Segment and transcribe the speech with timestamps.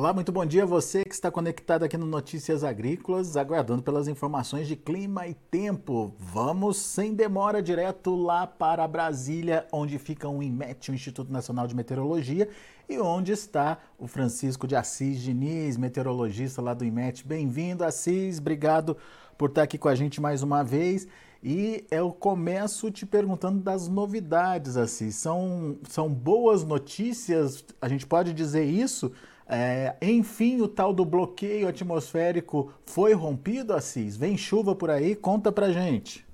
[0.00, 4.08] Olá, muito bom dia a você que está conectado aqui no Notícias Agrícolas, aguardando pelas
[4.08, 6.14] informações de clima e tempo.
[6.18, 11.76] Vamos sem demora direto lá para Brasília, onde fica o INMET, o Instituto Nacional de
[11.76, 12.48] Meteorologia,
[12.88, 17.26] e onde está o Francisco de Assis Diniz, meteorologista lá do INMET.
[17.26, 18.96] Bem-vindo, Assis, obrigado
[19.36, 21.06] por estar aqui com a gente mais uma vez.
[21.42, 25.16] E eu começo te perguntando das novidades, Assis.
[25.16, 29.12] São, são boas notícias, a gente pode dizer isso?
[29.52, 34.16] É, enfim, o tal do bloqueio atmosférico foi rompido, Assis?
[34.16, 35.16] Vem chuva por aí?
[35.16, 36.24] Conta pra gente.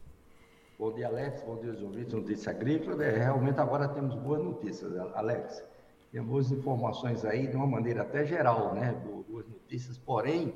[0.79, 1.42] Bom dia, Alex.
[1.42, 2.12] Bom dia, os ouvintes.
[2.12, 3.02] Notícia agrícola.
[3.02, 5.65] É, realmente agora temos boas notícias, Alex.
[6.12, 8.95] Tem boas informações aí, de uma maneira até geral, né?
[9.27, 10.55] Boas notícias, porém,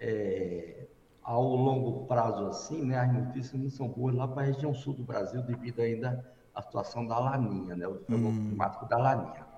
[0.00, 0.86] é,
[1.22, 2.98] ao longo prazo assim, né?
[2.98, 6.60] As notícias não são boas lá para a região sul do Brasil, devido ainda à
[6.62, 7.86] situação da laninha, né?
[7.86, 8.48] O hum.
[8.48, 9.55] climático da laninha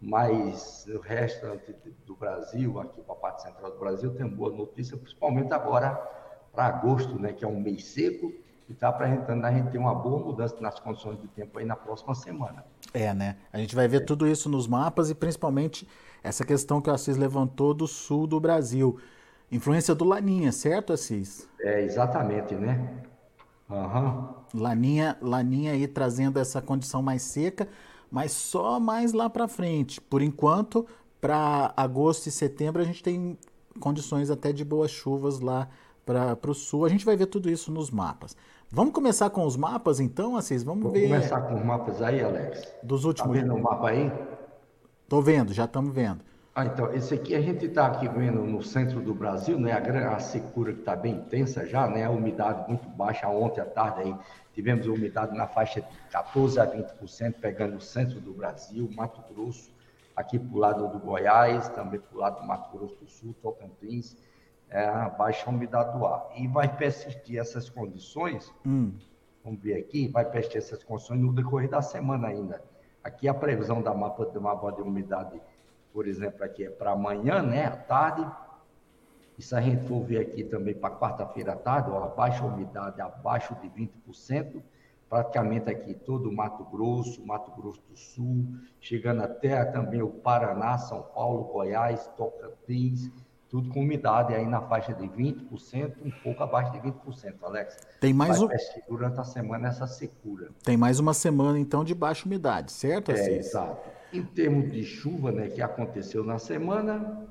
[0.00, 1.46] mas o resto
[2.06, 5.94] do Brasil, aqui para a parte central do Brasil, tem boa notícia, principalmente agora
[6.52, 8.32] para agosto, né, que é um mês seco,
[8.68, 11.76] e está apresentando a gente ter uma boa mudança nas condições de tempo aí na
[11.76, 12.64] próxima semana.
[12.94, 13.36] É, né?
[13.52, 14.04] A gente vai ver é.
[14.04, 15.86] tudo isso nos mapas e principalmente
[16.22, 18.98] essa questão que o Assis levantou do sul do Brasil.
[19.50, 21.48] Influência do Laninha, certo, Assis?
[21.60, 23.02] É, exatamente, né?
[23.68, 24.28] Uhum.
[24.54, 27.68] Laninha, Laninha aí trazendo essa condição mais seca,
[28.10, 30.00] mas só mais lá para frente.
[30.00, 30.86] Por enquanto,
[31.20, 33.38] para agosto e setembro, a gente tem
[33.78, 35.68] condições até de boas chuvas lá
[36.04, 36.84] para o sul.
[36.84, 38.36] A gente vai ver tudo isso nos mapas.
[38.70, 40.62] Vamos começar com os mapas, então, Assis?
[40.62, 41.08] Vamos Vou ver.
[41.08, 42.72] começar com os mapas aí, Alex.
[42.82, 43.36] Dos últimos.
[43.36, 44.12] Tá vendo o mapa aí?
[45.08, 46.20] Tô vendo, já estamos vendo.
[46.52, 49.72] Ah, então, esse aqui a gente está aqui vendo no centro do Brasil, né?
[49.72, 52.04] A, a secura que está bem intensa já, né?
[52.04, 54.16] A umidade muito baixa ontem à tarde aí.
[54.52, 59.72] Tivemos umidade na faixa de 14 a 20%, pegando o centro do Brasil, Mato Grosso,
[60.16, 63.32] aqui para o lado do Goiás, também para o lado do Mato Grosso do Sul,
[63.40, 64.16] Tocantins,
[64.68, 66.30] é a baixa umidade do ar.
[66.36, 68.92] E vai persistir essas condições, hum.
[69.44, 72.60] vamos ver aqui, vai persistir essas condições no decorrer da semana ainda.
[73.04, 75.40] Aqui a previsão da mapa, do mapa de umidade
[75.92, 78.26] por exemplo, aqui é para amanhã, né, à tarde.
[79.38, 82.44] E se a gente for ver aqui também para quarta-feira à tarde, ó, a baixa
[82.44, 84.62] umidade abaixo de 20%,
[85.08, 88.46] praticamente aqui todo o Mato Grosso, Mato Grosso do Sul,
[88.80, 93.10] chegando até também o Paraná, São Paulo, Goiás, Tocantins,
[93.50, 97.76] tudo com umidade aí na faixa de 20%, um pouco abaixo de 20%, Alex.
[98.00, 98.48] Tem mais um...
[98.88, 100.50] durante a semana essa secura.
[100.62, 103.10] Tem mais uma semana então de baixa umidade, certo?
[103.10, 103.89] É, exato.
[104.12, 107.28] Em termos de chuva, né, que aconteceu na semana,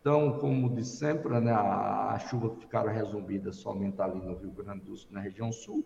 [0.00, 4.96] então, como de sempre, né, a, chuva ficaram resumidas somente ali no Rio Grande do
[4.96, 5.84] Sul, na região sul.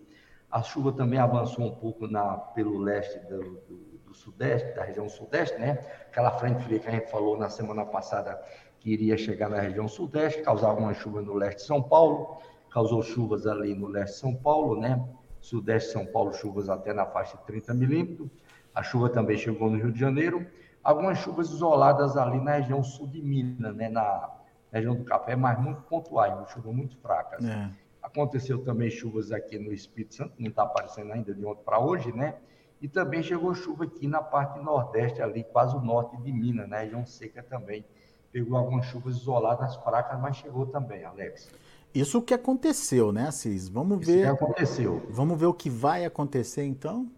[0.50, 3.76] A chuva também avançou um pouco na, pelo leste do, do,
[4.06, 5.78] do sudeste, da região sudeste, né?
[6.08, 8.40] Aquela frente fria que a gente falou na semana passada
[8.78, 12.38] que iria chegar na região sudeste, causar alguma chuva no leste de São Paulo,
[12.70, 15.02] causou chuvas ali no leste de São Paulo, né?
[15.40, 18.28] Sudeste de São Paulo, chuvas até na faixa de 30 milímetros.
[18.74, 20.46] A chuva também chegou no Rio de Janeiro.
[20.82, 23.88] Algumas chuvas isoladas ali na região sul de Minas, né?
[23.88, 24.30] na
[24.72, 27.44] região do Café, mas muito pontuais, uma chuva muito fracas.
[27.44, 27.70] É.
[28.02, 32.12] Aconteceu também chuvas aqui no Espírito Santo, não está aparecendo ainda de ontem para hoje,
[32.12, 32.34] né?
[32.80, 36.78] E também chegou chuva aqui na parte nordeste, ali, quase o norte de Minas, na
[36.78, 37.84] região seca também.
[38.32, 41.48] Pegou algumas chuvas isoladas fracas, mas chegou também, Alex.
[41.94, 43.68] Isso que aconteceu, né, Assis?
[43.68, 44.22] Vamos Isso ver.
[44.22, 45.02] que aconteceu.
[45.10, 47.08] Vamos ver o que vai acontecer, então?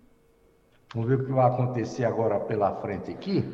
[0.95, 3.45] Vamos ver o que vai acontecer agora pela frente aqui.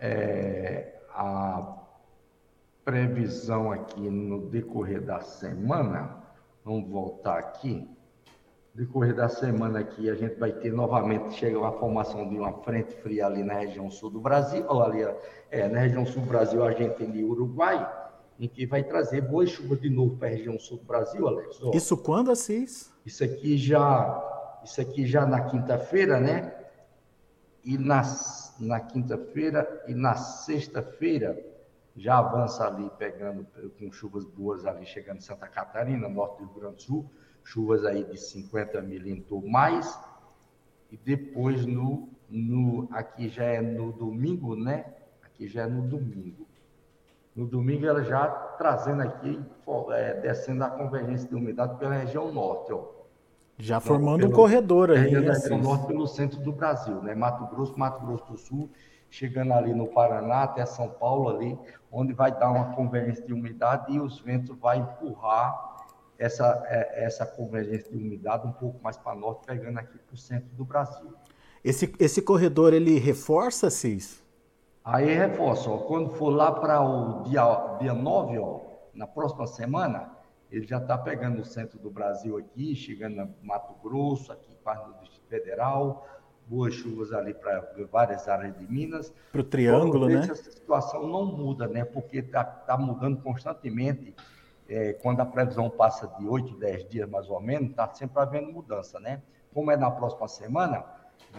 [0.00, 1.76] É, a
[2.82, 6.16] previsão aqui no decorrer da semana,
[6.64, 7.86] vamos voltar aqui.
[8.74, 12.52] No decorrer da semana aqui, a gente vai ter novamente, chega a formação de uma
[12.62, 15.02] frente fria ali na região sul do Brasil, ou ali,
[15.50, 17.86] é, na região sul do Brasil, a gente tem Uruguai,
[18.40, 21.58] em que vai trazer boas chuvas de novo para a região sul do Brasil, Alex.
[21.62, 22.90] Ó, isso quando, Assis?
[23.04, 24.25] Isso aqui já
[24.66, 26.52] isso aqui já na quinta-feira, né?
[27.64, 28.02] E na,
[28.58, 31.40] na quinta-feira e na sexta-feira
[31.96, 33.46] já avança ali, pegando
[33.78, 37.10] com chuvas boas ali, chegando em Santa Catarina, norte do Rio Grande do Sul,
[37.44, 39.98] chuvas aí de 50 milímetros mais.
[40.90, 44.84] E depois no, no, aqui já é no domingo, né?
[45.22, 46.46] Aqui já é no domingo.
[47.36, 48.26] No domingo ela já
[48.58, 49.40] trazendo aqui,
[49.92, 52.96] é, descendo a convergência de umidade pela região norte, ó.
[53.58, 55.10] Já formando pelo, um corredor aí.
[55.10, 55.32] Né?
[55.62, 57.14] norte pelo centro do Brasil, né?
[57.14, 58.70] Mato Grosso, Mato Grosso do Sul,
[59.08, 61.58] chegando ali no Paraná até São Paulo ali,
[61.90, 65.76] onde vai dar uma convergência de umidade e os ventos vai empurrar
[66.18, 70.18] essa, é, essa convergência de umidade um pouco mais para norte, pegando aqui para o
[70.18, 71.12] centro do Brasil.
[71.64, 74.24] Esse, esse corredor, ele reforça, Cis?
[74.84, 77.42] Aí reforça, ó, quando for lá para o dia,
[77.80, 78.60] dia 9, ó,
[78.94, 80.15] na próxima semana,
[80.50, 84.86] ele já está pegando o centro do Brasil aqui, chegando no Mato Grosso, aqui quase
[84.86, 86.06] no Distrito Federal,
[86.46, 89.12] boas chuvas ali para várias áreas de Minas.
[89.32, 90.20] Para o Triângulo, né?
[90.20, 91.84] Essa situação não muda, né?
[91.84, 94.14] Porque está tá mudando constantemente.
[94.68, 98.52] É, quando a previsão passa de 8, 10 dias mais ou menos, está sempre havendo
[98.52, 99.22] mudança, né?
[99.52, 100.84] Como é na próxima semana,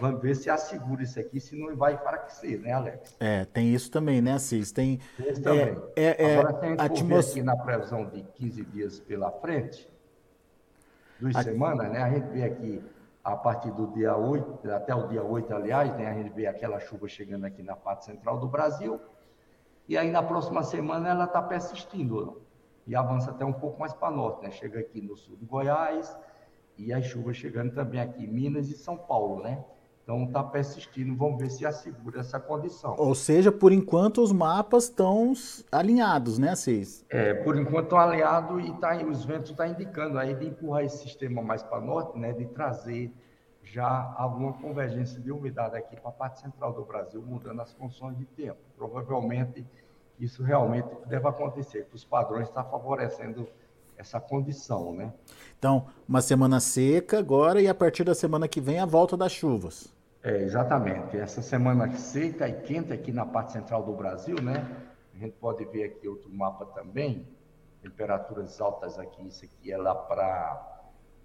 [0.00, 3.16] vamos ver se assegura isso aqui, se não vai enfraquecer, né, Alex?
[3.20, 4.72] É, tem isso também, né, Cis?
[4.72, 5.76] Tem, isso também.
[5.96, 7.30] É, é, Agora, se a gente atmos...
[7.30, 9.88] aqui na previsão de 15 dias pela frente,
[11.20, 11.42] duas a...
[11.42, 12.82] semanas, né, a gente vê aqui
[13.22, 16.80] a partir do dia 8, até o dia 8, aliás, né, a gente vê aquela
[16.80, 19.00] chuva chegando aqui na parte central do Brasil,
[19.86, 22.42] e aí na próxima semana ela está persistindo,
[22.86, 26.16] e avança até um pouco mais para norte, né, chega aqui no sul de Goiás,
[26.78, 29.64] e as chuvas chegando também aqui em Minas e São Paulo, né?
[30.08, 32.94] Então está persistindo, vamos ver se assegura essa condição.
[32.96, 35.34] Ou seja, por enquanto os mapas estão
[35.70, 37.04] alinhados, né, Cis?
[37.10, 40.82] É, por enquanto estão alinhados e tá, os ventos estão tá indicando aí de empurrar
[40.82, 43.12] esse sistema mais para norte, né, de trazer
[43.62, 48.16] já alguma convergência de umidade aqui para a parte central do Brasil, mudando as condições
[48.16, 48.56] de tempo.
[48.78, 49.62] Provavelmente
[50.18, 53.46] isso realmente deve acontecer, que os padrões estão favorecendo
[53.98, 55.12] essa condição, né?
[55.58, 59.32] Então, uma semana seca agora e a partir da semana que vem a volta das
[59.32, 59.92] chuvas.
[60.22, 61.16] É, exatamente.
[61.16, 64.64] Essa semana seca e quente aqui na parte central do Brasil, né?
[65.14, 67.26] A gente pode ver aqui outro mapa também,
[67.82, 70.74] temperaturas altas aqui, isso aqui é lá para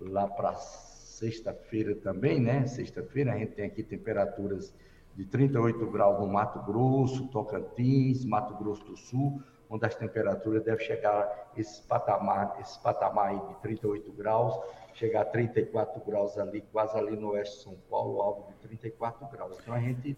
[0.02, 2.66] lá para sexta-feira também, né?
[2.66, 4.74] Sexta-feira a gente tem aqui temperaturas
[5.16, 9.42] de 38 graus no Mato Grosso, Tocantins, Mato Grosso do Sul,
[9.74, 14.56] onde as temperaturas devem chegar esse patamar, esse patamar aí de 38 graus,
[14.94, 19.28] chegar a 34 graus ali, quase ali no oeste de São Paulo, algo de 34
[19.32, 19.58] graus.
[19.60, 20.16] Então a gente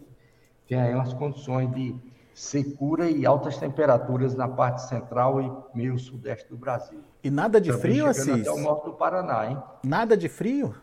[0.67, 1.95] tem aí umas condições de
[2.33, 6.99] secura e altas temperaturas na parte central e meio sudeste do Brasil.
[7.23, 8.41] E nada de Também frio, Assis?
[8.41, 9.57] até o norte do Paraná, hein?
[9.85, 10.75] Nada de frio?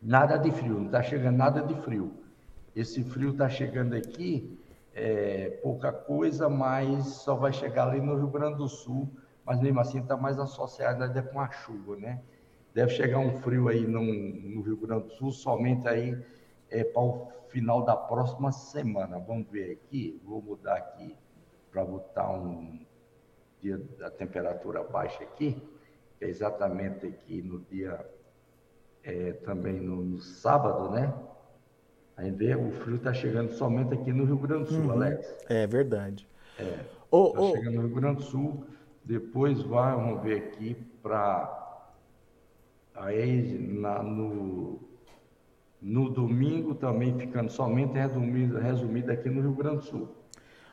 [0.00, 2.14] Nada de frio, não está chegando nada de frio.
[2.74, 4.58] Esse frio está chegando aqui,
[5.00, 9.10] é, pouca coisa, mas só vai chegar ali no Rio Grande do Sul,
[9.46, 12.20] mas mesmo assim está mais associado ainda com a chuva, né?
[12.74, 16.22] Deve chegar um frio aí no, no Rio Grande do Sul, somente aí
[16.68, 19.18] é, para o final da próxima semana.
[19.18, 21.16] Vamos ver aqui, vou mudar aqui
[21.72, 22.84] para botar um
[23.58, 25.66] dia da temperatura baixa aqui,
[26.20, 28.06] é exatamente aqui no dia,
[29.02, 31.12] é, também no, no sábado, né?
[32.20, 34.90] A vê, o frio está chegando somente aqui no Rio Grande do Sul, uhum.
[34.90, 35.26] Alex.
[35.48, 36.28] É verdade.
[36.58, 36.64] É.
[36.64, 37.56] Está oh, oh.
[37.56, 38.66] chegando no Rio Grande do Sul,
[39.02, 41.88] depois vai, vamos ver aqui, para
[42.94, 44.80] aí na, no,
[45.80, 50.08] no domingo também ficando somente resumido, resumido aqui no Rio Grande do Sul.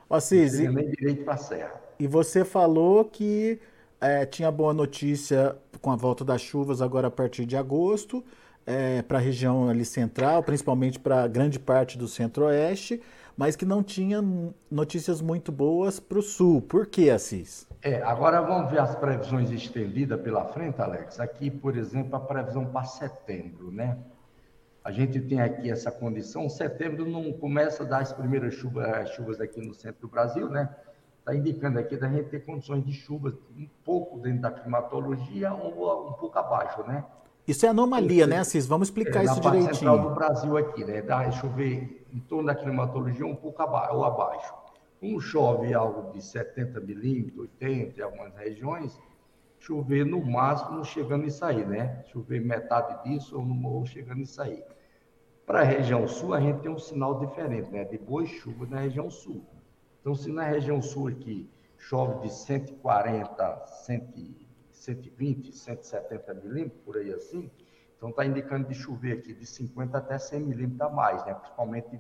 [0.10, 1.82] Assis, e, nem direito para a Serra.
[1.98, 3.58] E você falou que
[4.02, 8.22] é, tinha boa notícia com a volta das chuvas agora a partir de agosto
[8.68, 13.02] é, para a região ali central, principalmente para grande parte do centro-oeste,
[13.38, 14.22] mas que não tinha
[14.70, 16.62] notícias muito boas para o sul.
[16.62, 17.66] Por que, Assis?
[17.82, 21.20] É, agora vamos ver as previsões estendidas pela frente, Alex.
[21.20, 23.98] Aqui, por exemplo, a previsão para setembro, né?
[24.84, 26.50] A gente tem aqui essa condição.
[26.50, 30.50] Setembro não começa a dar as primeiras chuvas, as chuvas aqui no centro do Brasil,
[30.50, 30.70] né?
[31.20, 36.08] Está indicando aqui da gente ter condições de chuvas um pouco dentro da climatologia, um,
[36.08, 37.04] um pouco abaixo, né?
[37.48, 38.68] Isso é anomalia, né, Assis?
[38.68, 39.68] Vamos explicar é, isso direitinho.
[39.68, 41.02] Na central do Brasil aqui, né?
[41.02, 44.54] Dá chover em torno da climatologia um pouco abaixo, ou abaixo.
[45.00, 49.00] Como chove algo de 70 milímetros, 80 em algumas regiões,
[49.60, 52.04] chover no máximo chegando a sair, né?
[52.08, 54.64] Chover metade disso ou, no, ou chegando a sair.
[55.46, 57.86] Para a região sul, a gente tem um sinal diferente, né?
[57.86, 59.46] De boas chuvas na região sul.
[60.02, 64.47] Então, se na região sul aqui chove de 140, 100
[64.78, 67.50] 120, 170 milímetros, por aí assim.
[67.98, 71.34] Então, está indicando de chover aqui de 50 até 100 milímetros a mais, né?
[71.34, 72.00] principalmente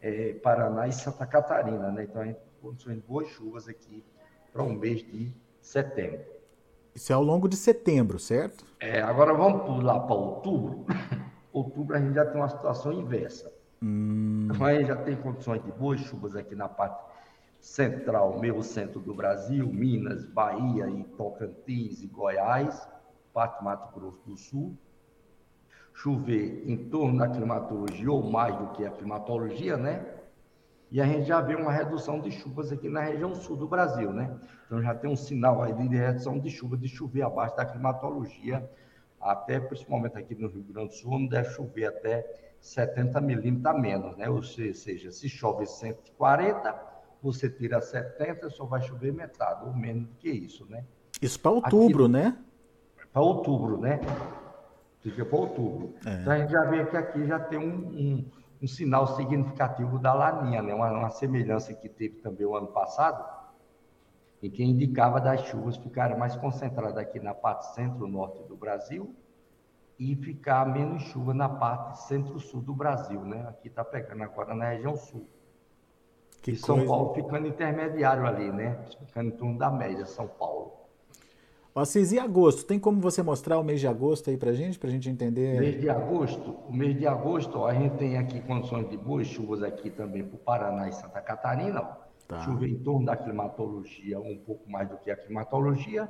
[0.00, 1.90] é, Paraná e Santa Catarina.
[1.90, 2.04] Né?
[2.04, 4.04] Então, a gente tem condições de boas chuvas aqui
[4.52, 6.20] para o um mês de setembro.
[6.94, 8.66] Isso é ao longo de setembro, certo?
[8.80, 10.84] É, agora vamos pular para outubro.
[11.52, 13.52] outubro a gente já tem uma situação inversa.
[13.82, 14.48] Hum.
[14.52, 17.00] Então, aí já tem condições de boas chuvas aqui na parte
[17.60, 22.88] central, meio centro do Brasil, Minas, Bahia e Tocantins e Goiás,
[23.32, 24.76] parte Mato Grosso do Sul.
[25.92, 30.14] Chover em torno da climatologia ou mais do que a climatologia, né?
[30.90, 34.12] E a gente já vê uma redução de chuvas aqui na região sul do Brasil,
[34.12, 34.38] né?
[34.64, 38.70] Então já tem um sinal aí de redução de chuva, de chover abaixo da climatologia,
[39.20, 42.24] até principalmente aqui no Rio Grande do Sul, onde deve chover até
[42.60, 44.30] 70 milímetros a menos, né?
[44.30, 46.87] Ou seja, se chove 140,
[47.22, 50.84] você tira 70, só vai chover metade, ou menos do que isso, né?
[51.20, 52.38] Isso para outubro, aqui, né?
[53.12, 54.00] Para outubro, né?
[55.00, 55.94] Fica para outubro.
[56.06, 56.20] É.
[56.20, 58.30] Então a gente já vê que aqui já tem um, um,
[58.62, 60.74] um sinal significativo da laninha, né?
[60.74, 63.24] Uma, uma, semelhança que teve também o ano passado,
[64.42, 69.14] em que indicava das chuvas ficarem mais concentradas aqui na parte centro-norte do Brasil
[69.98, 73.44] e ficar menos chuva na parte centro-sul do Brasil, né?
[73.48, 75.28] Aqui está pegando agora na região sul.
[76.42, 76.90] Que e São coisa.
[76.90, 78.78] Paulo ficando intermediário ali, né?
[79.06, 80.72] Ficando em torno da média, São Paulo.
[81.74, 82.64] Assis, e agosto?
[82.64, 85.60] Tem como você mostrar o mês de agosto aí para gente, para a gente entender?
[85.60, 86.56] Mês de agosto?
[86.68, 90.24] O mês de agosto, ó, a gente tem aqui condições de boas chuvas aqui também
[90.24, 91.82] para o Paraná e Santa Catarina.
[91.82, 92.08] Ó.
[92.26, 92.40] Tá.
[92.40, 96.08] Chuva em torno da climatologia, um pouco mais do que a climatologia.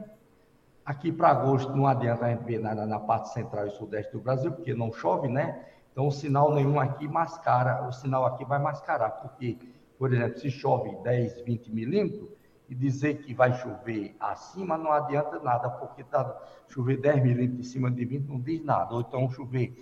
[0.85, 4.21] Aqui para agosto não adianta a gente ver nada na parte central e sudeste do
[4.21, 5.67] Brasil, porque não chove, né?
[5.93, 9.59] Então o sinal nenhum aqui mascara, o sinal aqui vai mascarar, porque,
[9.99, 12.39] por exemplo, se chove 10, 20 milímetros,
[12.69, 16.39] e dizer que vai chover acima não adianta nada, porque tá,
[16.69, 19.75] chover 10 milímetros em cima de 20 não diz nada, ou então chover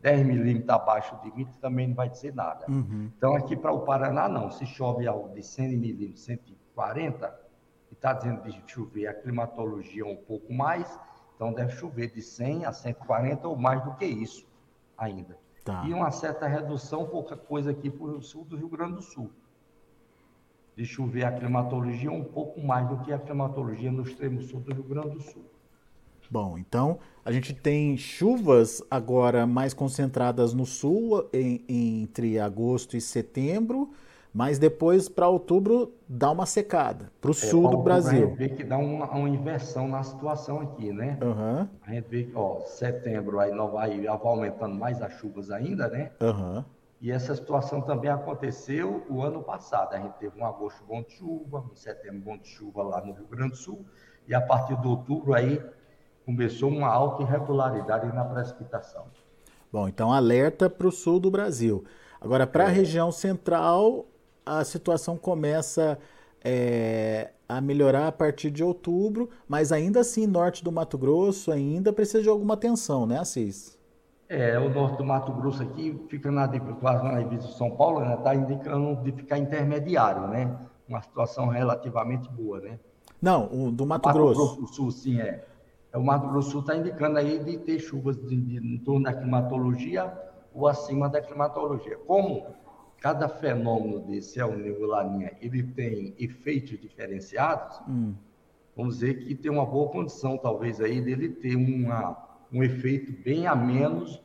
[0.00, 2.66] 10 milímetros abaixo de 20 também não vai dizer nada.
[2.68, 3.08] Uhum.
[3.16, 4.50] Então, aqui para o Paraná, não.
[4.50, 7.40] Se chove algo de 100 milímetros, 140,
[7.88, 10.98] e está dizendo de chover a climatologia um pouco mais,
[11.36, 14.44] então deve chover de 100 a 140 ou mais do que isso
[14.98, 15.38] ainda.
[15.64, 15.84] Tá.
[15.86, 19.30] E uma certa redução, pouca coisa aqui para o sul do Rio Grande do Sul
[20.76, 24.72] de chover a climatologia um pouco mais do que a climatologia no extremo sul do
[24.72, 25.44] Rio Grande do Sul.
[26.30, 33.02] Bom, então a gente tem chuvas agora mais concentradas no sul em, entre agosto e
[33.02, 33.90] setembro,
[34.32, 38.24] mas depois para outubro dá uma secada para o é, sul do Brasil.
[38.24, 41.18] A gente vê que dá uma, uma inversão na situação aqui, né?
[41.20, 41.68] Uhum.
[41.86, 45.88] A gente vê que, ó, setembro aí não vai, vai aumentando mais as chuvas ainda,
[45.88, 46.12] né?
[46.18, 46.64] Uhum.
[47.02, 49.92] E essa situação também aconteceu o ano passado.
[49.92, 53.12] A gente teve um agosto bom de chuva, um setembro bom de chuva lá no
[53.12, 53.84] Rio Grande do Sul,
[54.28, 55.60] e a partir de outubro aí
[56.24, 59.06] começou uma alta irregularidade na precipitação.
[59.72, 61.84] Bom, então alerta para o sul do Brasil.
[62.20, 62.72] Agora, para a é.
[62.72, 64.06] região central,
[64.46, 65.98] a situação começa
[66.44, 71.92] é, a melhorar a partir de outubro, mas ainda assim, norte do Mato Grosso ainda
[71.92, 73.76] precisa de alguma atenção, né, Assis?
[74.28, 76.48] É, o norte do Mato Grosso aqui, fica na,
[76.80, 80.56] quase na divisa de São Paulo, está né, tá indicando de ficar intermediário, né?
[80.88, 82.78] Uma situação relativamente boa, né?
[83.20, 84.34] Não, o do Mato, Mato Grosso.
[84.34, 85.44] Grosso do Sul, sim, é.
[85.92, 88.78] é o Mato Grosso do Sul está indicando aí de ter chuvas de, de, em
[88.78, 90.12] torno da climatologia
[90.54, 91.98] ou acima da climatologia.
[91.98, 92.46] Como
[93.00, 94.04] cada fenômeno
[94.36, 98.14] é o nível Laninha, ele tem efeitos diferenciados, hum.
[98.76, 103.46] vamos dizer que tem uma boa condição, talvez, aí dele ter uma um efeito bem
[103.46, 104.22] a menos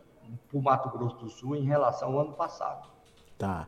[0.49, 2.87] para o Mato Grosso do Sul em relação ao ano passado.
[3.37, 3.67] Tá.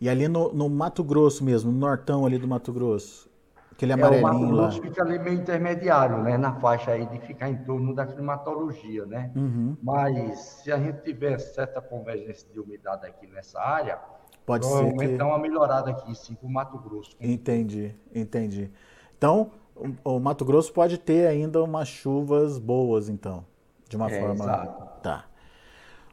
[0.00, 3.30] E ali no, no Mato Grosso mesmo, no nortão ali do Mato Grosso,
[3.72, 6.36] aquele amarelinho é, o Mato Grosso fica ali meio intermediário, né?
[6.36, 9.32] Na faixa aí de ficar em torno da climatologia, né?
[9.34, 9.76] Uhum.
[9.82, 13.98] Mas se a gente tiver certa convergência de umidade aqui nessa área,
[14.44, 15.16] pode ser que...
[15.16, 17.16] dar uma melhorada aqui, sim, para o Mato Grosso.
[17.18, 18.70] Entendi, entendi.
[19.16, 23.44] Então, o, o Mato Grosso pode ter ainda umas chuvas boas, então.
[23.88, 24.44] De uma é, forma.
[24.44, 25.02] Exato.
[25.02, 25.24] Tá.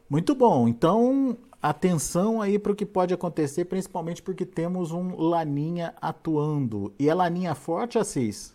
[0.08, 0.68] Muito bom.
[0.68, 6.94] Então, atenção aí para o que pode acontecer, principalmente porque temos um Laninha atuando.
[6.98, 8.54] E é Laninha forte, Assis?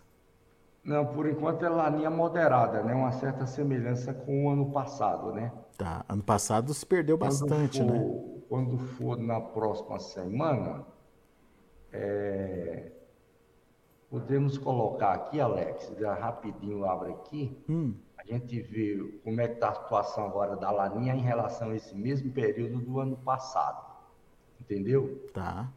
[0.84, 2.94] Não, por enquanto é Laninha moderada, né?
[2.94, 5.52] Uma certa semelhança com o ano passado, né?
[5.78, 6.06] Tá.
[6.08, 8.24] Ano passado se perdeu quando bastante, for, né?
[8.48, 10.86] Quando for na próxima semana,
[11.92, 12.92] é...
[14.10, 17.58] podemos colocar aqui, Alex, já rapidinho abre aqui.
[17.68, 17.96] Hum
[18.30, 21.76] a gente vê como é que está a situação agora da Laninha em relação a
[21.76, 23.90] esse mesmo período do ano passado.
[24.62, 25.28] Entendeu?
[25.34, 25.72] Tá.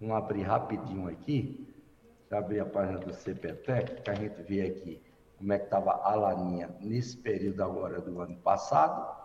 [0.00, 1.68] Vamos abrir rapidinho aqui.
[2.20, 5.02] Deixa eu abrir a página do CPTEC, que a gente vê aqui
[5.36, 9.20] como é que estava a Laninha nesse período agora do ano passado.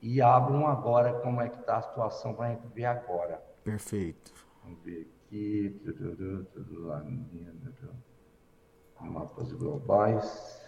[0.00, 3.42] E abram agora como é que está a situação para a gente ver agora.
[3.64, 4.32] Perfeito.
[4.62, 5.80] Vamos ver aqui.
[6.70, 7.52] Laninha,
[9.00, 10.65] mapas globais.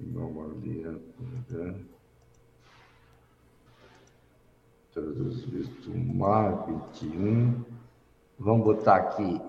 [0.00, 0.92] Normalia,
[1.50, 1.74] né?
[4.92, 7.64] Traduz visto mar 21.
[8.38, 9.40] Vamos botar aqui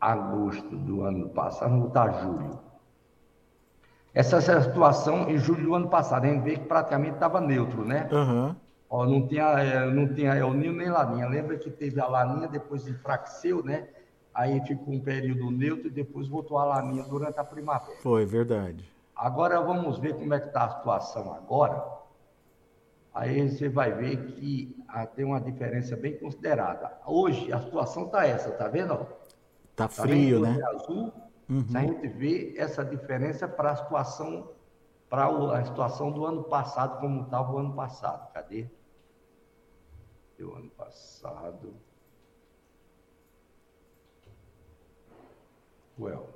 [0.00, 2.58] agosto do ano passado, vamos botar julho.
[4.12, 7.40] Essa é a situação em julho do ano passado, a gente vê que praticamente estava
[7.40, 8.08] neutro, né?
[8.12, 8.56] Uhum.
[8.88, 11.28] Ó, não tinha, é, não tinha El Ninho nem Laninha.
[11.28, 13.88] Lembra que teve a Laninha, depois enfraqueceu, né?
[14.36, 17.96] Aí ficou um período neutro e depois voltou a laninha durante a primavera.
[18.00, 18.84] Foi, verdade.
[19.16, 21.82] Agora vamos ver como é que está a situação agora.
[23.14, 26.98] aí você vai ver que ah, tem uma diferença bem considerada.
[27.06, 28.94] Hoje a situação está essa, tá vendo?
[29.74, 30.62] Tá, tá frio, tá né?
[30.66, 31.12] Azul,
[31.48, 31.68] uhum.
[31.68, 34.50] Se a gente vê essa diferença para a situação
[35.08, 38.30] para a situação do ano passado, como estava o ano passado.
[38.32, 38.68] Cadê?
[40.40, 41.74] O ano passado.
[45.98, 46.28] Well,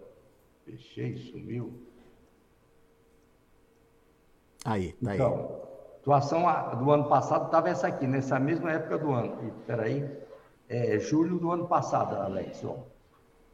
[0.64, 1.72] fechei, sumiu.
[4.64, 5.98] Aí, tá então, aí.
[5.98, 6.42] situação
[6.78, 9.48] do ano passado estava essa aqui, nessa mesma época do ano.
[9.48, 10.20] Espera aí.
[10.68, 12.64] É julho do ano passado, Alex.
[12.64, 12.78] Ó.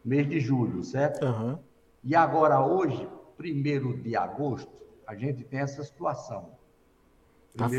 [0.05, 1.25] Mês de julho, certo?
[1.25, 1.59] Uhum.
[2.05, 4.71] E agora, hoje, primeiro de agosto,
[5.07, 6.51] a gente tem essa situação.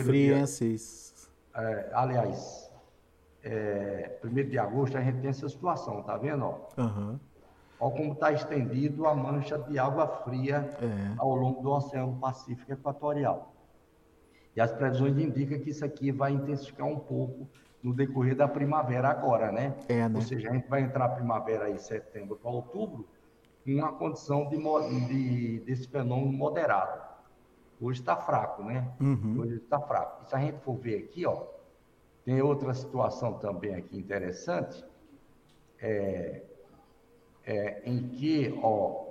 [0.03, 1.29] Frio, hein, Cis?
[1.53, 2.71] É, aliás,
[3.43, 6.45] é, primeiro de agosto a gente tem essa situação, tá vendo?
[6.45, 6.67] Ó?
[6.77, 7.19] Uhum.
[7.79, 11.13] Olha como está estendido a mancha de água fria é.
[11.17, 13.53] ao longo do Oceano Pacífico Equatorial.
[14.55, 17.47] E as previsões indicam que isso aqui vai intensificar um pouco
[17.83, 19.75] no decorrer da primavera agora, né?
[19.87, 20.15] É, né?
[20.15, 23.07] Ou seja, a gente vai entrar primavera aí setembro para outubro
[23.63, 24.57] com uma condição de,
[25.07, 26.99] de, desse fenômeno moderado.
[27.79, 28.91] Hoje está fraco, né?
[28.99, 29.41] Uhum.
[29.41, 30.23] Hoje está fraco.
[30.23, 31.43] E se a gente for ver aqui, ó,
[32.25, 34.83] tem outra situação também aqui interessante,
[35.79, 36.41] é,
[37.47, 39.07] é, em que, ó,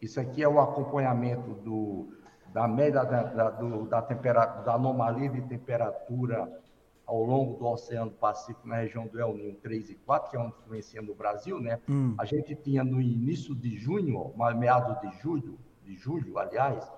[0.00, 2.12] isso aqui é o acompanhamento do,
[2.52, 6.60] da média da, da, do, da, temperatura, da anomalia de temperatura
[7.06, 10.40] ao longo do Oceano Pacífico na região do El Niño 3 e 4, que é
[10.40, 11.80] onde influencia no Brasil, né?
[11.88, 12.14] Hum.
[12.18, 16.92] A gente tinha no início de junho, meados de julho, de julho, aliás,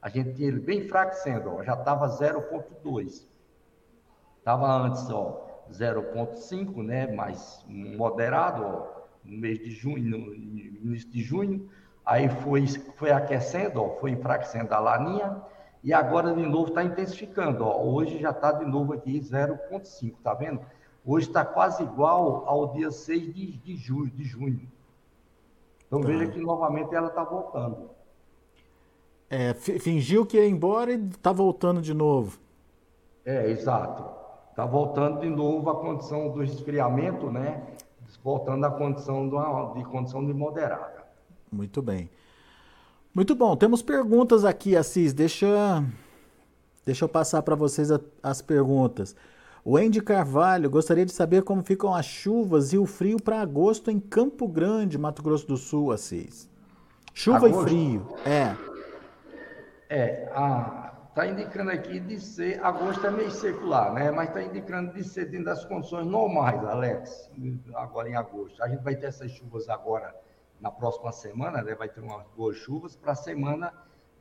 [0.00, 3.26] a gente tinha ele bem enfraquecendo, ó, já estava 0,2.
[4.38, 7.08] Estava antes, ó, 0,5, né?
[7.08, 8.95] Mais moderado, ó,
[9.28, 11.68] no mês de junho, no início de junho,
[12.04, 12.66] aí foi,
[12.96, 15.42] foi aquecendo, ó, foi enfraquecendo a laninha,
[15.86, 17.64] e agora de novo está intensificando.
[17.64, 17.82] Ó.
[17.84, 20.60] Hoje já está de novo aqui 0,5, tá vendo?
[21.04, 24.68] Hoje está quase igual ao dia 6 de, de, julho, de junho.
[25.86, 26.08] Então tá.
[26.08, 27.90] veja que novamente ela está voltando.
[29.30, 32.38] É, fingiu que ia embora e está voltando de novo.
[33.24, 34.04] É, exato.
[34.50, 37.62] Está voltando de novo a condição do esfriamento, né?
[38.22, 39.28] Voltando à condição
[39.74, 41.04] de, condição de moderada.
[41.50, 42.10] Muito bem.
[43.14, 43.56] Muito bom.
[43.56, 45.12] Temos perguntas aqui, Assis.
[45.12, 45.82] Deixa,
[46.84, 49.16] deixa eu passar para vocês a, as perguntas.
[49.64, 53.90] O Andy Carvalho gostaria de saber como ficam as chuvas e o frio para agosto
[53.90, 56.48] em Campo Grande, Mato Grosso do Sul, Assis.
[57.12, 57.62] Chuva agosto?
[57.62, 58.54] e frio, é.
[59.88, 60.85] É, a,
[61.16, 64.10] está indicando aqui de ser, agosto é meio secular, né?
[64.10, 67.30] Mas está indicando de ser dentro das condições normais, Alex,
[67.74, 68.62] agora em agosto.
[68.62, 70.14] A gente vai ter essas chuvas agora
[70.60, 71.74] na próxima semana, né?
[71.74, 72.96] Vai ter umas boas chuvas.
[72.96, 73.72] Para a semana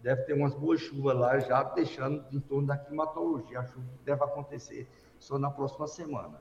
[0.02, 3.60] deve ter umas boas chuvas lá, já deixando em torno da climatologia.
[3.60, 4.88] A chuva deve acontecer
[5.20, 6.40] só na próxima semana.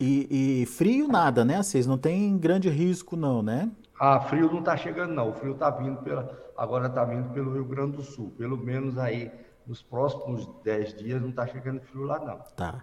[0.00, 1.60] E, e frio nada, né?
[1.60, 3.68] Vocês não tem grande risco, não, né?
[3.98, 5.30] Ah, frio não está chegando, não.
[5.30, 6.22] O frio está vindo pela,
[6.58, 8.32] agora está vindo pelo Rio Grande do Sul.
[8.36, 9.30] Pelo menos aí
[9.66, 12.38] nos próximos 10 dias não está chegando frio lá, não.
[12.56, 12.82] Tá.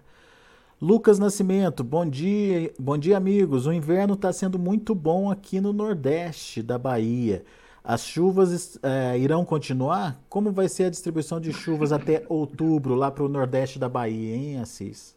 [0.80, 3.66] Lucas Nascimento, bom dia, bom dia, amigos.
[3.66, 7.44] O inverno está sendo muito bom aqui no Nordeste da Bahia.
[7.84, 10.20] As chuvas é, irão continuar?
[10.28, 14.34] Como vai ser a distribuição de chuvas até outubro lá para o Nordeste da Bahia,
[14.34, 15.16] hein, Assis?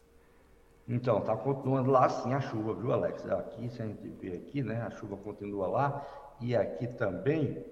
[0.88, 3.24] Então, está continuando lá sim a chuva, viu, Alex?
[3.26, 6.06] Aqui, se a gente vê aqui, né, a chuva continua lá.
[6.40, 7.64] E aqui também,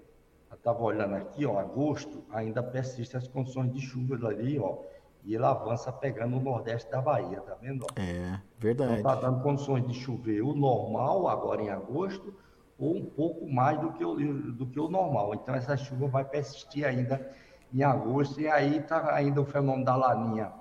[0.54, 4.78] estava olhando aqui, ó, agosto, ainda persiste as condições de chuvas ali, ó.
[5.24, 7.84] E ele avança pegando o nordeste da Bahia, tá vendo?
[7.84, 8.00] Ó?
[8.00, 9.00] É, verdade.
[9.00, 12.34] Então, está dando condições de chover o normal agora em agosto,
[12.78, 14.14] ou um pouco mais do que o,
[14.52, 15.34] do que o normal.
[15.34, 17.30] Então, essa chuva vai persistir ainda
[17.74, 20.52] em agosto, e aí está ainda o fenômeno da laninha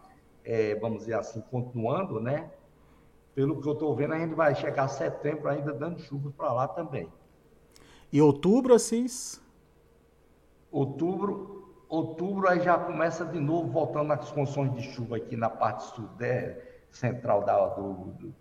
[0.48, 2.50] é, vamos dizer assim, continuando, né?
[3.36, 6.54] Pelo que eu estou vendo, a gente vai chegar a setembro ainda dando chuva para
[6.54, 7.12] lá também.
[8.12, 9.44] E outubro, Assis?
[10.72, 15.84] Outubro, outubro aí já começa de novo voltando às condições de chuva aqui na parte
[15.96, 18.36] sudeste, central da, do, do,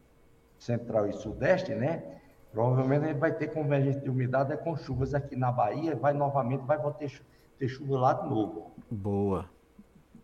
[0.58, 2.02] central e sudeste, né?
[2.52, 6.12] Provavelmente a gente vai ter convergência de umidade é com chuvas aqui na Bahia, vai
[6.14, 7.22] novamente, vai ter,
[7.58, 8.72] ter chuva lá de novo.
[8.90, 9.46] Boa.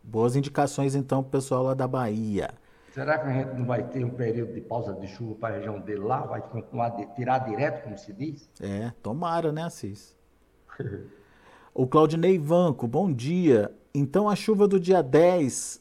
[0.02, 2.50] Boas indicações, então, para o pessoal lá da Bahia.
[2.90, 5.58] Será que a gente não vai ter um período de pausa de chuva para a
[5.58, 6.22] região dele lá?
[6.22, 8.50] Vai continuar de tirar direto, como se diz?
[8.60, 10.16] É, tomara, né, Assis?
[11.74, 13.72] o Claudinei Vanco, bom dia.
[13.94, 15.80] Então a chuva do dia 10,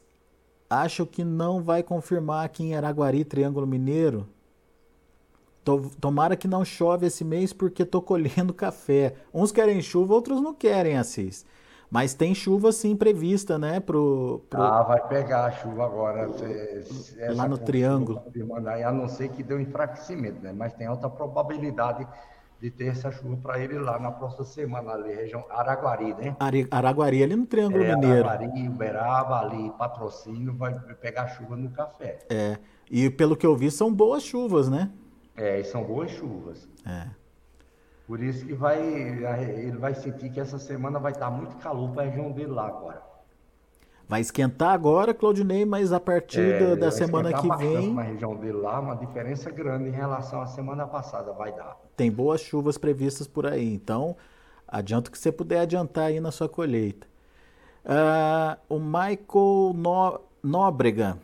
[0.69, 4.27] acho que não vai confirmar aqui em Araguari, Triângulo Mineiro?
[5.99, 9.15] Tomara que não chove esse mês porque tô colhendo café.
[9.33, 11.45] Uns querem chuva, outros não querem, Assis.
[11.89, 13.81] Mas tem chuva sim prevista, né?
[13.81, 14.61] Pro, pro...
[14.61, 16.29] Ah, vai pegar a chuva agora.
[17.35, 18.23] Lá no Triângulo.
[18.85, 20.53] A não ser que dê um enfraquecimento, né?
[20.53, 22.07] Mas tem alta probabilidade
[22.61, 26.35] de ter essa chuva para ele lá na próxima semana, ali, região Araguari, né?
[26.69, 28.29] Araguari, ali no Triângulo é, Mineiro.
[28.29, 32.19] Araguari, Uberaba, ali, patrocínio, vai pegar chuva no café.
[32.29, 34.91] É, e pelo que eu vi, são boas chuvas, né?
[35.35, 36.69] É, e são boas chuvas.
[36.85, 37.07] É.
[38.05, 42.03] Por isso que vai, ele vai sentir que essa semana vai estar muito calor para
[42.03, 43.01] a região dele lá agora.
[44.11, 47.93] Vai esquentar agora, Claudinei, mas a partir é, da semana que vem.
[47.93, 51.77] Na região dele lá, uma diferença grande em relação à semana passada vai dar.
[51.95, 54.17] Tem boas chuvas previstas por aí, então
[54.67, 57.07] adianta que você puder adiantar aí na sua colheita.
[57.85, 60.19] Uh, o Michael no...
[60.43, 61.17] Nóbrega.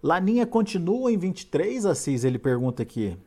[0.00, 2.22] Laninha continua em 23, Assis?
[2.22, 3.18] Ele pergunta aqui.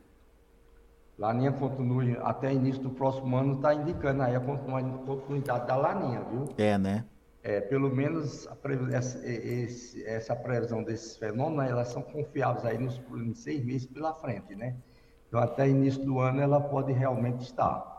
[1.18, 6.46] Laninha continua até início do próximo ano, está indicando aí a continuidade da Laninha, viu?
[6.56, 7.04] É, né?
[7.42, 8.48] É, pelo menos
[8.92, 14.12] essa, esse, essa previsão desses fenômenos, elas são confiáveis aí nos, nos seis meses pela
[14.14, 14.76] frente, né?
[15.28, 17.98] Então, até início do ano, ela pode realmente estar.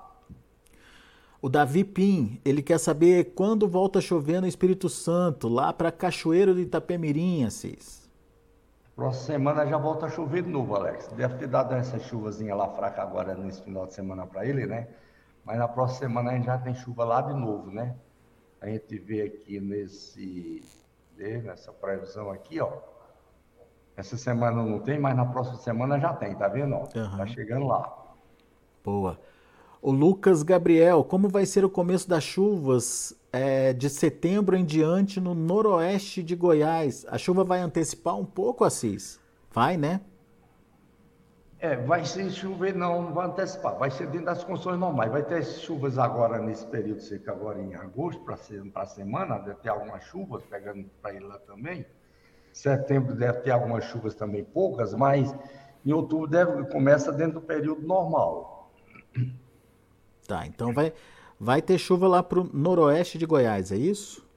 [1.41, 5.91] O Davi Pim, ele quer saber quando volta a chover no Espírito Santo, lá para
[5.91, 8.01] Cachoeiro de Itapemirim, Assis.
[8.95, 11.07] Próxima semana já volta a chover de novo, Alex.
[11.15, 14.89] Deve ter dado essa chuvazinha lá fraca agora nesse final de semana para ele, né?
[15.43, 17.95] Mas na próxima semana a gente já tem chuva lá de novo, né?
[18.61, 20.63] A gente vê aqui nesse,
[21.17, 22.71] nessa previsão aqui, ó.
[23.97, 26.75] Essa semana não tem, mas na próxima semana já tem, tá vendo?
[26.75, 26.81] Ó?
[26.95, 27.17] Uhum.
[27.17, 27.91] Tá chegando lá.
[28.83, 29.19] Boa.
[29.81, 35.19] O Lucas Gabriel, como vai ser o começo das chuvas é, de setembro em diante
[35.19, 37.03] no noroeste de Goiás?
[37.09, 39.19] A chuva vai antecipar um pouco, Assis?
[39.51, 40.01] Vai, né?
[41.61, 45.11] É, vai ser chover, não, não vai antecipar, vai ser dentro das condições normais.
[45.11, 48.35] Vai ter chuvas agora nesse período seco, agora em agosto, para
[48.81, 51.85] a semana, deve ter algumas chuvas, pegando para ele lá também.
[52.51, 55.35] Setembro deve ter algumas chuvas também, poucas, mas
[55.85, 58.71] em outubro deve, começa dentro do período normal.
[60.27, 60.91] Tá, então vai,
[61.39, 64.27] vai ter chuva lá para o noroeste de Goiás, é isso?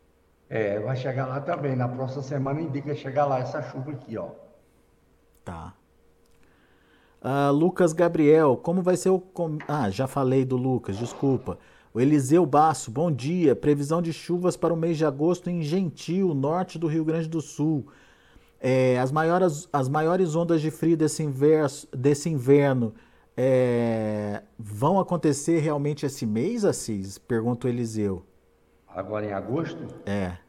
[0.49, 1.75] É, vai chegar lá também.
[1.75, 4.29] Na próxima semana indica chegar lá essa chuva aqui, ó.
[5.43, 5.75] Tá.
[7.25, 9.19] Uh, Lucas Gabriel, como vai ser o.
[9.19, 9.57] Com...
[9.67, 11.59] Ah, já falei do Lucas, desculpa.
[11.95, 13.57] O Eliseu Basso, bom dia.
[13.57, 17.41] Previsão de chuvas para o mês de agosto em Gentil, norte do Rio Grande do
[17.41, 17.87] Sul.
[18.61, 22.95] É, as, maiores, as maiores ondas de frio desse, inverso, desse inverno
[23.35, 27.17] é, vão acontecer realmente esse mês, Assis?
[27.17, 28.23] Pergunta o Eliseu.
[28.87, 29.83] Agora em agosto?
[30.05, 30.44] É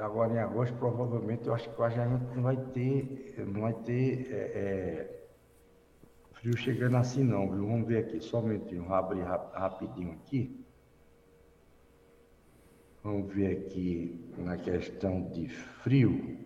[0.00, 4.32] agora em agosto, provavelmente, eu acho que a gente não vai ter, não vai ter
[4.32, 5.26] é, é,
[6.32, 7.66] frio chegando assim não, viu?
[7.66, 10.64] Vamos ver aqui, só um minutinho, vou abrir rapidinho aqui.
[13.02, 16.38] Vamos ver aqui na questão de frio.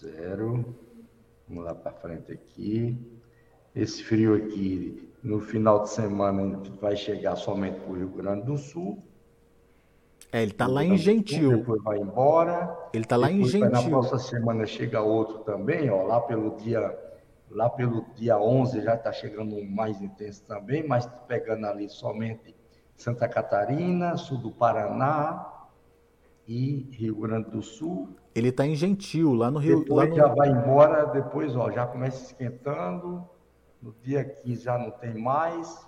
[0.00, 0.76] Zero.
[1.48, 2.96] Vamos lá para frente aqui.
[3.74, 8.56] Esse frio aqui, no final de semana, vai chegar somente para o Rio Grande do
[8.56, 9.02] Sul
[10.32, 11.58] é, ele tá lá em Gentil.
[11.58, 12.74] Depois vai embora.
[12.94, 13.70] Ele tá lá em Gentil.
[13.70, 16.98] Na próxima semana chega outro também, ó, lá pelo dia
[17.50, 22.56] lá pelo dia 11 já está chegando um mais intenso também, mas pegando ali somente
[22.96, 25.46] Santa Catarina, sul do Paraná
[26.48, 28.16] e Rio Grande do Sul.
[28.34, 29.80] Ele está em Gentil, lá no Rio.
[29.80, 30.16] Depois no...
[30.16, 33.22] já vai embora, depois ó, já começa esquentando.
[33.82, 35.86] No dia 15 já não tem mais.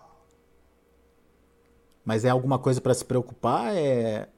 [2.04, 3.74] Mas é alguma coisa para se preocupar?
[3.74, 4.28] É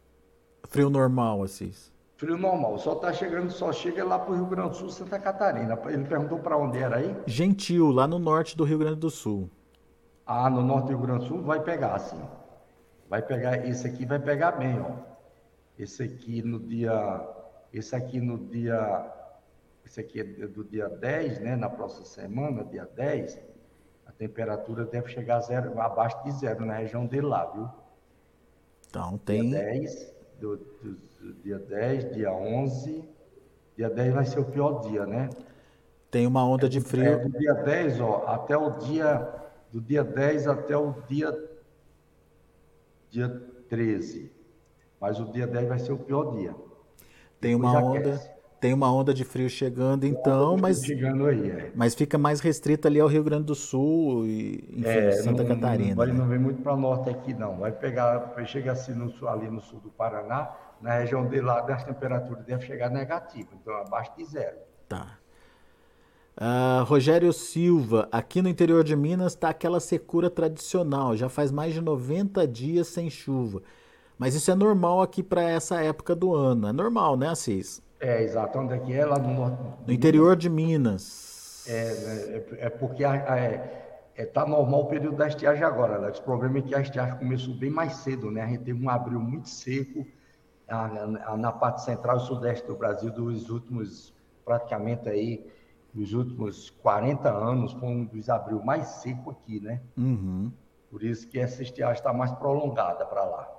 [0.67, 1.93] Frio normal, Assis?
[2.17, 2.79] Frio normal.
[2.79, 5.79] Sol tá chegando, só chega lá pro Rio Grande do Sul, Santa Catarina.
[5.87, 7.15] Ele perguntou para onde era aí?
[7.27, 9.51] Gentil, lá no norte do Rio Grande do Sul.
[10.27, 12.21] Ah, no norte do Rio Grande do Sul vai pegar, sim.
[13.09, 14.93] Vai pegar, esse aqui vai pegar bem, ó.
[15.79, 17.29] Esse aqui no dia,
[17.73, 19.13] esse aqui no dia,
[19.85, 23.39] esse aqui é do dia 10, né, na próxima semana, dia 10,
[24.07, 27.69] a temperatura deve chegar a zero, abaixo de zero na região dele lá, viu?
[28.89, 29.51] Então tem...
[29.51, 33.05] Dia 10, do, do, do, dia 10, dia 11.
[33.77, 35.29] Dia 10 vai ser o pior dia, né?
[36.11, 37.05] Tem uma onda de frio.
[37.05, 39.29] É, do dia 10, ó, até o dia.
[39.73, 41.51] Do dia 10 até o dia.
[43.11, 43.29] Dia
[43.69, 44.33] 13.
[45.01, 46.55] Mas o dia 10 vai ser o pior dia.
[47.41, 48.15] Tem uma onda.
[48.15, 48.36] Aquece.
[48.67, 50.85] Tem uma onda de frio chegando, então, mas.
[50.85, 51.71] Chegando aí, é.
[51.73, 55.55] Mas fica mais restrita ali ao Rio Grande do Sul e enfim, é, Santa não,
[55.55, 55.91] Catarina.
[55.91, 56.15] Não, vai, né?
[56.15, 57.59] não vem muito para norte aqui, não.
[57.59, 60.51] Vai pegar, chega assim no sul, ali no sul do Paraná,
[60.83, 64.57] na região de lá, das temperaturas deve chegar negativa, então abaixo de zero.
[64.89, 65.17] Tá.
[66.37, 71.73] Uh, Rogério Silva, aqui no interior de Minas está aquela secura tradicional, já faz mais
[71.73, 73.63] de 90 dias sem chuva.
[74.19, 76.67] Mas isso é normal aqui para essa época do ano.
[76.67, 77.86] É normal, né, Assis?
[78.01, 78.59] É, exato.
[78.59, 79.05] Onde é que é?
[79.05, 79.63] Lá no norte.
[79.87, 81.65] No interior de Minas.
[81.69, 86.19] É, né, é, é porque é, é, tá normal o período da estiagem agora, Alex.
[86.19, 88.43] O problema é que a estiagem começou bem mais cedo, né?
[88.43, 90.07] A gente teve um abril muito seco
[90.69, 90.85] a,
[91.33, 95.47] a, na parte central e sudeste do Brasil dos últimos, praticamente aí,
[95.93, 99.81] dos últimos 40 anos, foi um dos abril mais seco aqui, né?
[99.97, 100.53] Uhum.
[100.91, 103.57] Por isso que essa estiagem está mais prolongada para lá.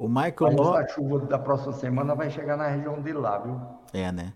[0.00, 3.60] O Michael Mas a chuva da próxima semana vai chegar na região de lá, viu?
[3.92, 4.32] É, né?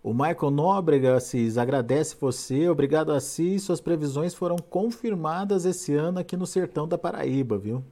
[0.00, 2.68] O Michael Nóbrega, Assis, agradece você.
[2.68, 3.64] Obrigado, Assis.
[3.64, 7.82] Suas previsões foram confirmadas esse ano aqui no sertão da Paraíba, viu?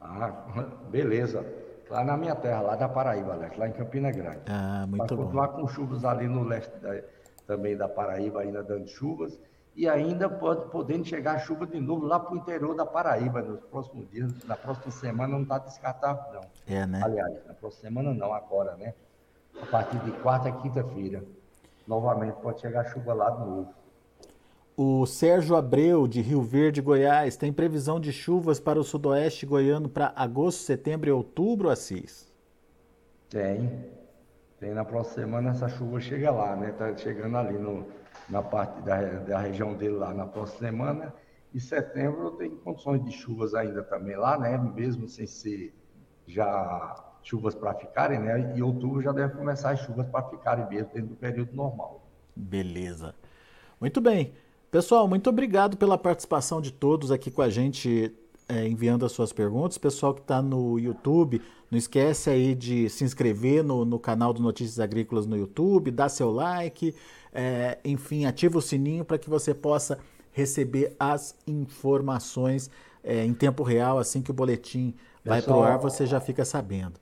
[0.00, 0.30] Ah,
[0.88, 1.44] beleza.
[1.90, 4.42] Lá na minha terra, lá da Paraíba, Alex, lá em Campina Grande.
[4.46, 5.24] Ah, muito Vai bom.
[5.24, 7.02] continuar com chuvas ali no leste da,
[7.44, 9.36] também da Paraíba, ainda dando chuvas
[9.78, 13.60] e ainda pode, podendo chegar chuva de novo lá para o interior da Paraíba nos
[13.60, 16.40] próximos dias, na próxima semana não está descartado não.
[16.66, 17.00] É, né?
[17.00, 18.92] Aliás, na próxima semana não, agora, né?
[19.62, 21.22] A partir de quarta e quinta-feira,
[21.86, 23.72] novamente pode chegar chuva lá de novo.
[24.76, 29.88] O Sérgio Abreu, de Rio Verde, Goiás, tem previsão de chuvas para o sudoeste goiano
[29.88, 32.28] para agosto, setembro e outubro, Assis?
[33.30, 33.86] Tem.
[34.58, 36.72] Tem na próxima semana essa chuva chega lá, né?
[36.72, 37.86] Tá chegando ali no,
[38.28, 41.14] na parte da, da região dele lá na próxima semana.
[41.52, 44.56] E setembro tem condições de chuvas ainda também lá, né?
[44.58, 45.74] Mesmo sem ser
[46.26, 48.54] já chuvas para ficarem, né?
[48.56, 52.06] E outubro já deve começar as chuvas para ficarem mesmo dentro do período normal.
[52.36, 53.14] Beleza.
[53.80, 54.34] Muito bem.
[54.70, 58.14] Pessoal, muito obrigado pela participação de todos aqui com a gente,
[58.48, 59.76] é, enviando as suas perguntas.
[59.76, 64.42] Pessoal que está no YouTube, não esquece aí de se inscrever no, no canal do
[64.42, 66.94] Notícias Agrícolas no YouTube, dar seu like,
[67.32, 69.98] é, enfim, ativa o sininho para que você possa
[70.32, 72.70] receber as informações
[73.04, 76.44] é, em tempo real, assim que o boletim vai para o ar, você já fica
[76.44, 76.94] sabendo.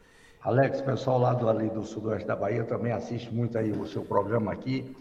[0.43, 4.03] Alex, pessoal lá do, ali do sudoeste da Bahia também assiste muito aí o seu
[4.03, 4.97] programa aqui,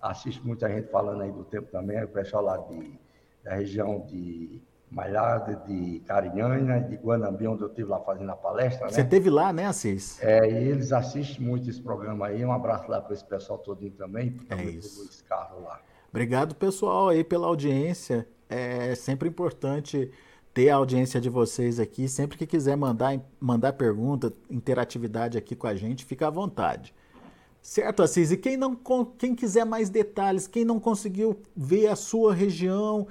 [0.00, 2.98] assiste muita gente falando aí do tempo também, o pessoal lá de,
[3.42, 8.86] da região de Malhada, de Carinhanha, de Guanambi, onde eu estive lá fazendo a palestra.
[8.86, 8.92] Né?
[8.92, 10.20] Você esteve lá, né, Assis?
[10.22, 12.44] É, e eles assistem muito esse programa aí.
[12.44, 14.36] Um abraço lá para esse pessoal todinho também.
[14.48, 15.00] É isso.
[15.00, 15.80] Luiz Carlos lá.
[16.08, 18.26] Obrigado, pessoal, aí pela audiência.
[18.48, 20.10] É sempre importante
[20.52, 22.08] ter a audiência de vocês aqui.
[22.08, 26.92] Sempre que quiser mandar, mandar pergunta, interatividade aqui com a gente, fica à vontade.
[27.62, 28.32] Certo, Assis?
[28.32, 28.74] E quem, não,
[29.18, 33.06] quem quiser mais detalhes, quem não conseguiu ver a sua região,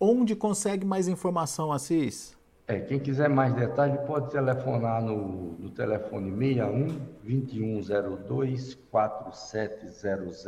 [0.00, 2.36] onde consegue mais informação, Assis?
[2.68, 6.88] É, quem quiser mais detalhes pode telefonar no, no telefone 61
[7.22, 10.44] 2102 4700.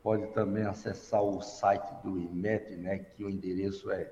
[0.00, 4.08] Pode também acessar o site do IMET, né, que o endereço é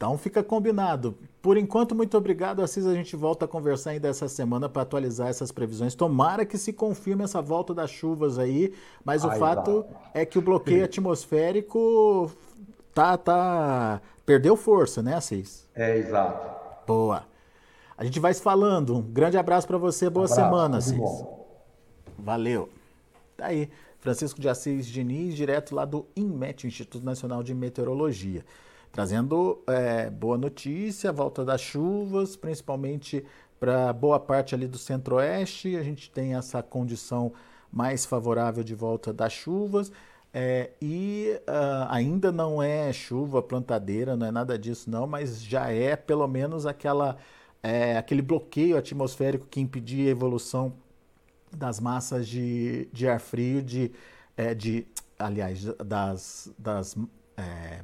[0.00, 1.14] Então fica combinado.
[1.42, 2.86] Por enquanto, muito obrigado, Assis.
[2.86, 5.94] A gente volta a conversar ainda essa semana para atualizar essas previsões.
[5.94, 8.72] Tomara que se confirme essa volta das chuvas aí,
[9.04, 9.84] mas o fato
[10.14, 12.32] é que o bloqueio atmosférico
[12.94, 15.68] tá, tá perdeu força, né, Assis?
[15.74, 16.48] É, exato.
[16.86, 17.24] Boa.
[17.94, 18.96] A gente vai se falando.
[18.96, 20.08] Um grande abraço para você.
[20.08, 20.96] Boa abraço, semana, Assis.
[20.96, 21.46] Bom.
[22.18, 22.70] Valeu.
[23.36, 23.68] Tá aí.
[23.98, 28.42] Francisco de Assis Diniz, direto lá do INMET, Instituto Nacional de Meteorologia
[28.92, 33.24] trazendo é, boa notícia, volta das chuvas, principalmente
[33.58, 35.76] para boa parte ali do centro-oeste.
[35.76, 37.32] A gente tem essa condição
[37.70, 39.92] mais favorável de volta das chuvas.
[40.32, 45.70] É, e uh, ainda não é chuva plantadeira, não é nada disso não, mas já
[45.70, 47.16] é pelo menos aquela,
[47.60, 50.72] é, aquele bloqueio atmosférico que impedia a evolução
[51.50, 53.90] das massas de, de ar frio, de,
[54.36, 54.86] é, de
[55.18, 56.96] aliás, das, das
[57.36, 57.80] é,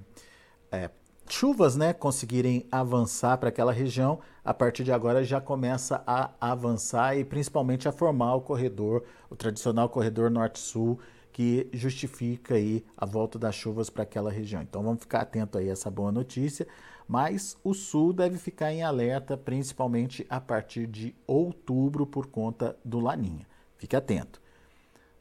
[0.71, 0.91] é,
[1.29, 7.17] chuvas né, conseguirem avançar para aquela região, a partir de agora já começa a avançar
[7.17, 10.99] e principalmente a formar o corredor, o tradicional corredor norte-sul,
[11.33, 14.63] que justifica aí a volta das chuvas para aquela região.
[14.63, 16.67] Então vamos ficar atento aí a essa boa notícia,
[17.07, 22.99] mas o sul deve ficar em alerta principalmente a partir de outubro por conta do
[22.99, 23.47] Laninha.
[23.77, 24.41] Fique atento.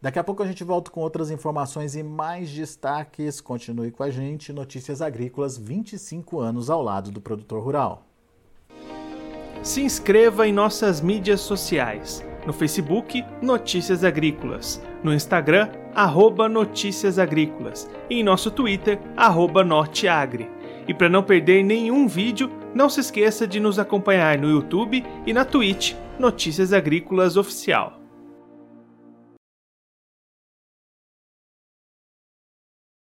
[0.06, 3.42] Daqui a pouco a gente volta com outras informações e mais destaques.
[3.42, 4.54] Continue com a gente.
[4.54, 8.06] Notícias Agrícolas 25 anos ao lado do produtor rural.
[9.64, 12.24] Se inscreva em nossas mídias sociais.
[12.46, 14.80] No Facebook, Notícias Agrícolas.
[15.04, 20.48] No Instagram, arroba Notícias Agrícolas, e em nosso Twitter, arroba Norteagri.
[20.88, 25.34] E para não perder nenhum vídeo, não se esqueça de nos acompanhar no YouTube e
[25.34, 28.05] na Twitch Notícias Agrícolas Oficial.